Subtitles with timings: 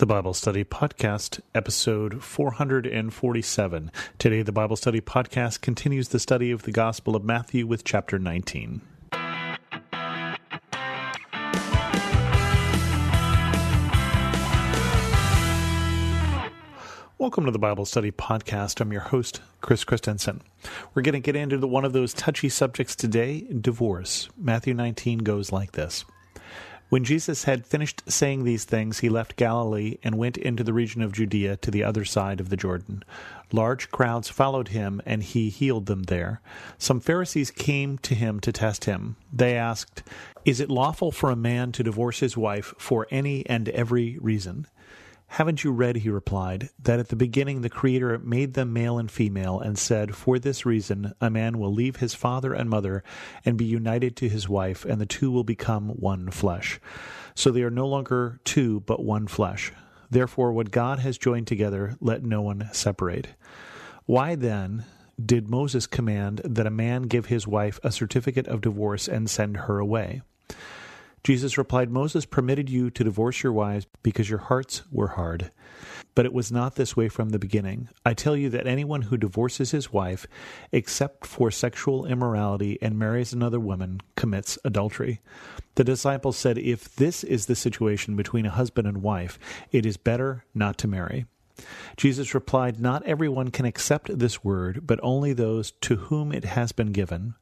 [0.00, 3.92] The Bible Study Podcast, episode 447.
[4.16, 8.18] Today, the Bible Study Podcast continues the study of the Gospel of Matthew with chapter
[8.18, 8.80] 19.
[17.18, 18.80] Welcome to the Bible Study Podcast.
[18.80, 20.40] I'm your host, Chris Christensen.
[20.94, 24.30] We're going to get into the, one of those touchy subjects today divorce.
[24.38, 26.06] Matthew 19 goes like this.
[26.90, 31.02] When Jesus had finished saying these things, he left Galilee and went into the region
[31.02, 33.04] of Judea to the other side of the Jordan.
[33.52, 36.40] Large crowds followed him, and he healed them there.
[36.78, 39.14] Some Pharisees came to him to test him.
[39.32, 40.02] They asked,
[40.44, 44.66] Is it lawful for a man to divorce his wife for any and every reason?
[45.34, 49.08] Haven't you read, he replied, that at the beginning the Creator made them male and
[49.08, 53.04] female, and said, For this reason a man will leave his father and mother
[53.44, 56.80] and be united to his wife, and the two will become one flesh.
[57.36, 59.72] So they are no longer two, but one flesh.
[60.10, 63.28] Therefore, what God has joined together, let no one separate.
[64.06, 64.84] Why then
[65.24, 69.58] did Moses command that a man give his wife a certificate of divorce and send
[69.58, 70.22] her away?
[71.22, 75.50] Jesus replied, Moses permitted you to divorce your wives because your hearts were hard.
[76.14, 77.88] But it was not this way from the beginning.
[78.04, 80.26] I tell you that anyone who divorces his wife,
[80.72, 85.20] except for sexual immorality, and marries another woman, commits adultery.
[85.76, 89.38] The disciples said, If this is the situation between a husband and wife,
[89.70, 91.26] it is better not to marry.
[91.96, 96.72] Jesus replied, Not everyone can accept this word, but only those to whom it has
[96.72, 97.34] been given.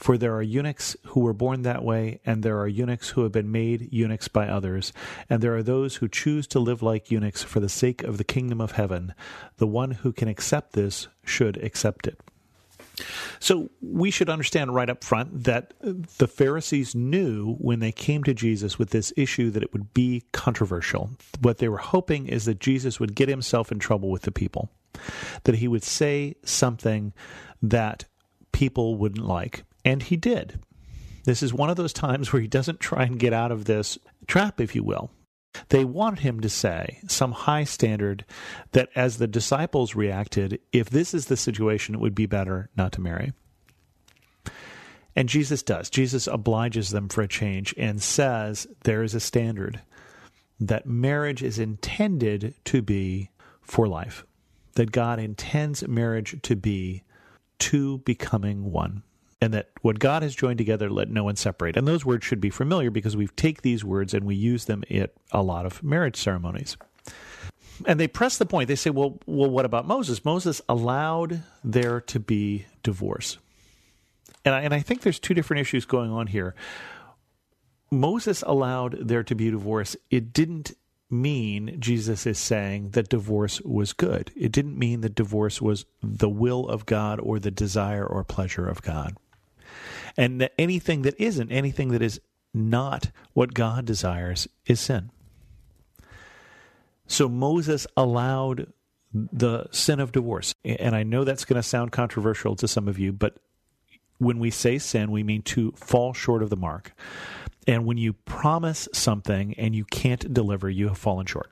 [0.00, 3.32] For there are eunuchs who were born that way, and there are eunuchs who have
[3.32, 4.94] been made eunuchs by others,
[5.28, 8.24] and there are those who choose to live like eunuchs for the sake of the
[8.24, 9.12] kingdom of heaven.
[9.58, 12.18] The one who can accept this should accept it.
[13.40, 18.32] So we should understand right up front that the Pharisees knew when they came to
[18.32, 21.10] Jesus with this issue that it would be controversial.
[21.40, 24.70] What they were hoping is that Jesus would get himself in trouble with the people,
[25.44, 27.12] that he would say something
[27.60, 28.06] that
[28.50, 29.64] people wouldn't like.
[29.84, 30.60] And he did.
[31.24, 33.98] This is one of those times where he doesn't try and get out of this
[34.26, 35.10] trap, if you will.
[35.68, 38.24] They wanted him to say some high standard
[38.72, 42.92] that as the disciples reacted, if this is the situation, it would be better not
[42.92, 43.32] to marry.
[45.16, 45.90] And Jesus does.
[45.90, 49.80] Jesus obliges them for a change and says there is a standard
[50.60, 53.30] that marriage is intended to be
[53.60, 54.24] for life,
[54.74, 57.02] that God intends marriage to be
[57.58, 59.02] two becoming one
[59.40, 61.76] and that what God has joined together, let no one separate.
[61.76, 64.84] And those words should be familiar because we take these words and we use them
[64.90, 66.76] at a lot of marriage ceremonies.
[67.86, 68.68] And they press the point.
[68.68, 70.24] They say, well, well, what about Moses?
[70.24, 73.38] Moses allowed there to be divorce.
[74.44, 76.54] And I, and I think there's two different issues going on here.
[77.90, 79.96] Moses allowed there to be divorce.
[80.10, 80.72] It didn't
[81.08, 84.30] mean Jesus is saying that divorce was good.
[84.36, 88.66] It didn't mean that divorce was the will of God or the desire or pleasure
[88.66, 89.16] of God
[90.16, 92.20] and that anything that isn't, anything that is
[92.52, 95.10] not what God desires, is sin.
[97.06, 98.72] So Moses allowed
[99.12, 100.54] the sin of divorce.
[100.64, 103.38] And I know that's going to sound controversial to some of you, but
[104.18, 106.92] when we say sin, we mean to fall short of the mark.
[107.66, 111.50] And when you promise something and you can't deliver, you have fallen short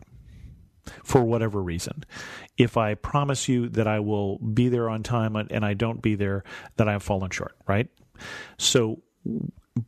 [1.05, 2.05] for whatever reason.
[2.57, 6.15] If I promise you that I will be there on time and I don't be
[6.15, 6.45] there,
[6.77, 7.89] then I have fallen short, right?
[8.57, 9.01] So,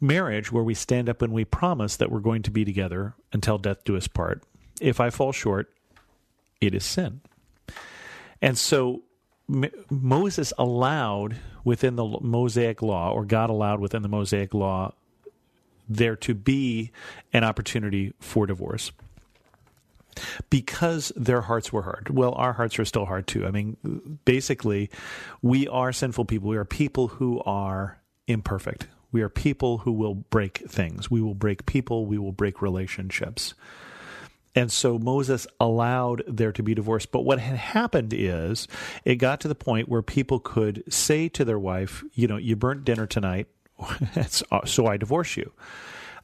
[0.00, 3.58] marriage, where we stand up and we promise that we're going to be together until
[3.58, 4.42] death do us part,
[4.80, 5.72] if I fall short,
[6.60, 7.20] it is sin.
[8.42, 9.02] And so,
[9.90, 14.92] Moses allowed within the Mosaic law, or God allowed within the Mosaic law,
[15.88, 16.92] there to be
[17.32, 18.92] an opportunity for divorce
[20.48, 22.10] because their hearts were hard.
[22.10, 23.46] Well, our hearts are still hard too.
[23.46, 24.90] I mean, basically,
[25.42, 26.48] we are sinful people.
[26.48, 27.98] We are people who are
[28.30, 28.86] imperfect.
[29.12, 31.10] We are people who will break things.
[31.10, 32.06] We will break people.
[32.06, 33.54] We will break relationships.
[34.54, 37.06] And so Moses allowed there to be divorce.
[37.06, 38.66] But what had happened is
[39.04, 42.56] it got to the point where people could say to their wife, you know, you
[42.56, 43.46] burnt dinner tonight,
[44.50, 45.52] uh, so I divorce you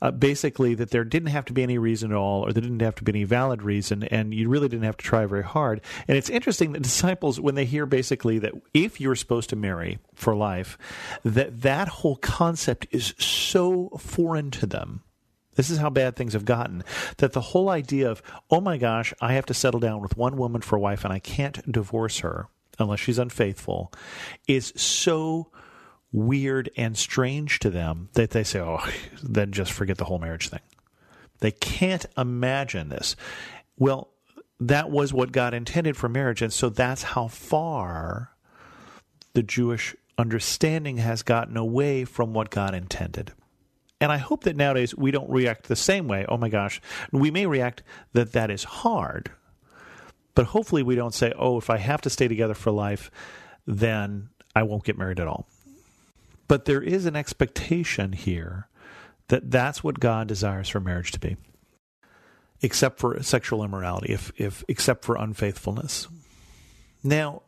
[0.02, 2.80] uh, basically that there didn't have to be any reason at all, or there didn't
[2.80, 5.80] have to be any valid reason, and you really didn't have to try very hard.
[6.08, 9.98] And it's interesting that disciples, when they hear basically that if you're supposed to marry
[10.14, 10.78] for life,
[11.24, 15.02] that that whole concept is so foreign to them.
[15.56, 16.84] This is how bad things have gotten.
[17.16, 20.36] That the whole idea of, oh my gosh, I have to settle down with one
[20.36, 22.48] woman for a wife and I can't divorce her
[22.78, 23.90] unless she's unfaithful,
[24.46, 25.50] is so
[26.12, 28.84] weird and strange to them that they say, oh,
[29.22, 30.60] then just forget the whole marriage thing.
[31.40, 33.16] They can't imagine this.
[33.76, 34.08] Well,
[34.60, 36.42] that was what God intended for marriage.
[36.42, 38.30] And so that's how far
[39.34, 43.32] the Jewish understanding has gotten away from what God intended.
[44.00, 46.24] And I hope that nowadays we don't react the same way.
[46.28, 46.80] Oh my gosh.
[47.12, 47.82] We may react
[48.12, 49.30] that that is hard,
[50.34, 53.10] but hopefully we don't say, oh, if I have to stay together for life,
[53.66, 55.48] then I won't get married at all.
[56.48, 58.68] But there is an expectation here
[59.28, 61.36] that that's what God desires for marriage to be,
[62.60, 66.06] except for sexual immorality, if, if except for unfaithfulness.
[67.02, 67.42] Now,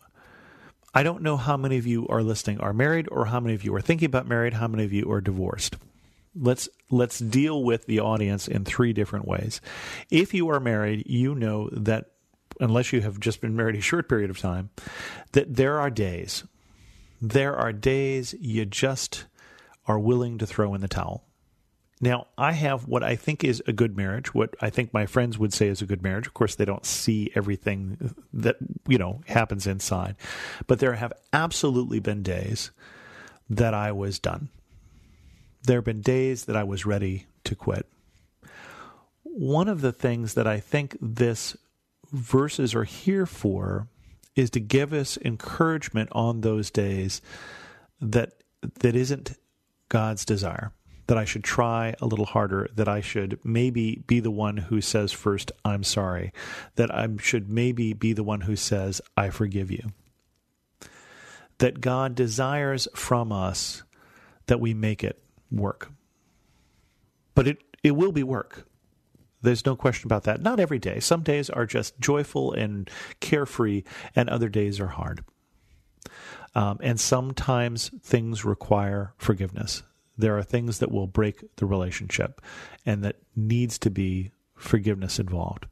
[0.94, 3.64] I don't know how many of you are listening are married or how many of
[3.64, 5.76] you are thinking about married, how many of you are divorced.
[6.34, 9.60] Let's let's deal with the audience in three different ways.
[10.10, 12.06] If you are married, you know that
[12.60, 14.70] unless you have just been married a short period of time,
[15.32, 16.44] that there are days
[17.20, 19.26] there are days you just
[19.86, 21.24] are willing to throw in the towel.
[22.00, 25.36] Now, I have what I think is a good marriage, what I think my friends
[25.36, 26.28] would say is a good marriage.
[26.28, 28.56] Of course, they don't see everything that,
[28.86, 30.14] you know, happens inside.
[30.68, 32.70] But there have absolutely been days
[33.50, 34.48] that I was done.
[35.64, 37.86] There have been days that I was ready to quit.
[39.24, 41.56] One of the things that I think this
[42.12, 43.88] verses are here for
[44.38, 47.20] is to give us encouragement on those days
[48.00, 48.34] that
[48.80, 49.36] that isn't
[49.88, 50.72] God's desire.
[51.08, 54.80] That I should try a little harder, that I should maybe be the one who
[54.80, 56.32] says first, I'm sorry,
[56.76, 59.90] that I should maybe be the one who says, I forgive you.
[61.58, 63.82] That God desires from us
[64.46, 65.20] that we make it
[65.50, 65.90] work.
[67.34, 68.67] But it, it will be work.
[69.42, 70.42] There's no question about that.
[70.42, 71.00] Not every day.
[71.00, 72.90] Some days are just joyful and
[73.20, 73.84] carefree,
[74.16, 75.24] and other days are hard.
[76.54, 79.82] Um, and sometimes things require forgiveness.
[80.16, 82.40] There are things that will break the relationship,
[82.84, 85.66] and that needs to be forgiveness involved.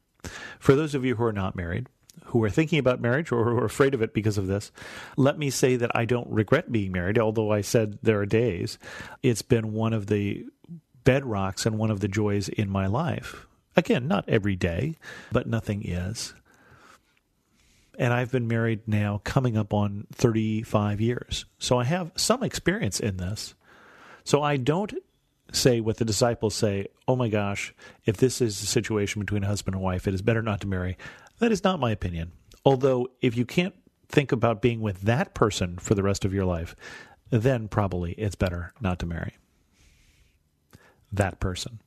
[0.59, 1.87] For those of you who are not married,
[2.25, 4.71] who are thinking about marriage or who are afraid of it because of this,
[5.17, 8.77] let me say that I don't regret being married, although I said there are days.
[9.23, 10.45] It's been one of the
[11.03, 13.46] bedrocks and one of the joys in my life.
[13.77, 14.95] Again, not every day,
[15.31, 16.33] but nothing is.
[17.99, 21.45] And I've been married now coming up on 35 years.
[21.59, 23.53] So I have some experience in this.
[24.23, 24.93] So I don't
[25.51, 27.73] say what the disciples say, oh my gosh,
[28.05, 30.67] if this is a situation between a husband and wife, it is better not to
[30.67, 30.97] marry.
[31.39, 32.31] That is not my opinion.
[32.65, 33.75] Although, if you can't
[34.09, 36.75] think about being with that person for the rest of your life,
[37.29, 39.37] then probably it's better not to marry
[41.11, 41.79] that person.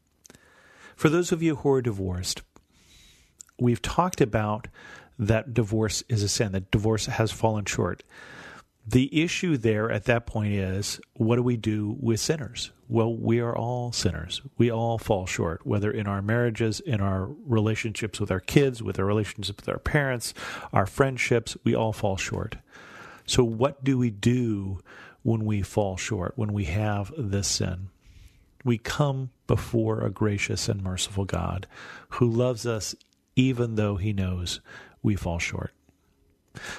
[1.00, 2.42] For those of you who are divorced,
[3.58, 4.68] we've talked about
[5.18, 8.02] that divorce is a sin, that divorce has fallen short.
[8.86, 12.70] The issue there at that point is what do we do with sinners?
[12.86, 14.42] Well, we are all sinners.
[14.58, 18.98] We all fall short, whether in our marriages, in our relationships with our kids, with
[18.98, 20.34] our relationships with our parents,
[20.70, 22.56] our friendships, we all fall short.
[23.24, 24.80] So, what do we do
[25.22, 27.88] when we fall short, when we have this sin?
[28.64, 31.66] We come before a gracious and merciful God
[32.10, 32.94] who loves us
[33.36, 34.60] even though he knows
[35.02, 35.72] we fall short.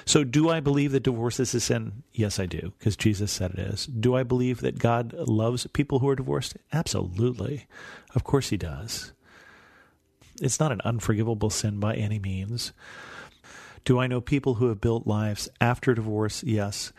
[0.04, 2.02] So, do I believe that divorce is a sin?
[2.12, 3.86] Yes, I do, because Jesus said it is.
[3.86, 6.56] Do I believe that God loves people who are divorced?
[6.72, 7.66] Absolutely.
[8.14, 9.12] Of course, He does.
[10.42, 12.72] It's not an unforgivable sin by any means.
[13.84, 16.44] Do I know people who have built lives after divorce?
[16.44, 16.92] Yes.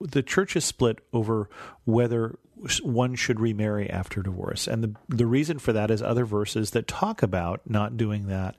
[0.00, 1.48] The church is split over
[1.84, 2.38] whether
[2.82, 4.66] one should remarry after divorce.
[4.66, 8.56] And the, the reason for that is other verses that talk about not doing that.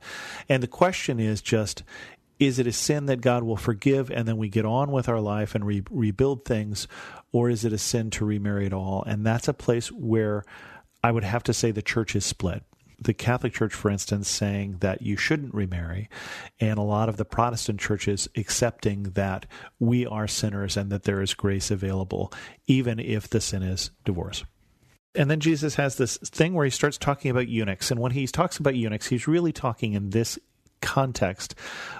[0.48, 1.82] And the question is just
[2.38, 5.20] is it a sin that God will forgive and then we get on with our
[5.20, 6.86] life and re- rebuild things?
[7.32, 9.02] Or is it a sin to remarry at all?
[9.04, 10.44] And that's a place where
[11.02, 12.62] I would have to say the church is split
[12.98, 16.08] the Catholic Church, for instance, saying that you shouldn't remarry,
[16.60, 19.46] and a lot of the Protestant churches accepting that
[19.78, 22.32] we are sinners and that there is grace available,
[22.66, 24.44] even if the sin is divorce.
[25.14, 27.90] And then Jesus has this thing where he starts talking about eunuchs.
[27.90, 30.38] And when he talks about eunuchs, he's really talking in this
[30.80, 31.56] context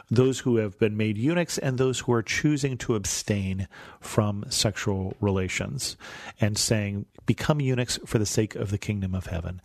[0.09, 3.67] those who have been made eunuchs and those who are choosing to abstain
[4.00, 5.97] from sexual relations
[6.40, 9.61] and saying, Become eunuchs for the sake of the kingdom of heaven.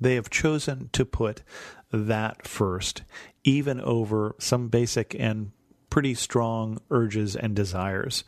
[0.00, 1.42] They have chosen to put
[1.92, 3.02] that first,
[3.44, 5.52] even over some basic and
[5.90, 8.24] pretty strong urges and desires.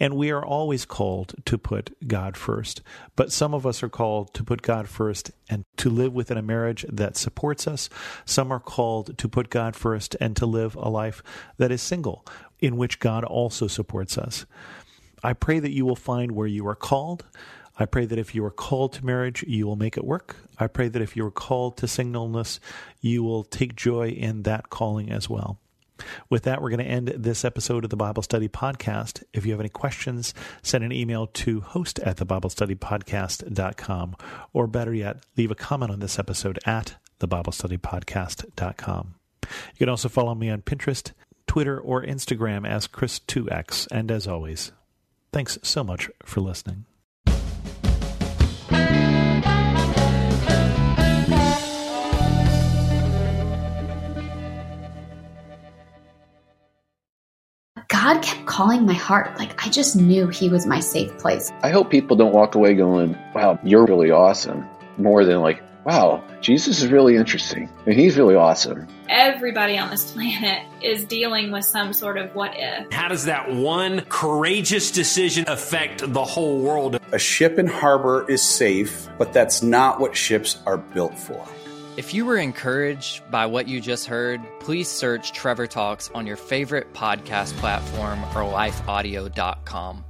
[0.00, 2.82] And we are always called to put God first.
[3.16, 6.42] But some of us are called to put God first and to live within a
[6.42, 7.88] marriage that supports us.
[8.24, 11.22] Some are called to put God first and to live a life
[11.56, 12.26] that is single,
[12.58, 14.44] in which God also supports us.
[15.22, 17.24] I pray that you will find where you are called.
[17.78, 20.36] I pray that if you are called to marriage, you will make it work.
[20.58, 22.60] I pray that if you are called to singleness,
[23.00, 25.58] you will take joy in that calling as well.
[26.28, 29.22] With that, we're going to end this episode of the Bible Study Podcast.
[29.32, 34.16] If you have any questions, send an email to host at thebiblestudypodcast.com,
[34.52, 39.14] or better yet, leave a comment on this episode at thebiblestudypodcast.com.
[39.42, 41.12] You can also follow me on Pinterest,
[41.46, 43.88] Twitter, or Instagram as Chris2X.
[43.90, 44.72] And as always,
[45.32, 46.86] thanks so much for listening.
[57.88, 59.38] God kept calling my heart.
[59.38, 61.50] Like I just knew He was my safe place.
[61.62, 66.22] I hope people don't walk away going, wow, you're really awesome, more than like, wow,
[66.40, 68.86] Jesus is really interesting and He's really awesome.
[69.08, 72.92] Everybody on this planet is dealing with some sort of what if.
[72.92, 76.98] How does that one courageous decision affect the whole world?
[77.12, 81.46] A ship in harbor is safe, but that's not what ships are built for.
[81.96, 86.36] If you were encouraged by what you just heard, please search Trevor Talks on your
[86.36, 90.04] favorite podcast platform or lifeaudio.com.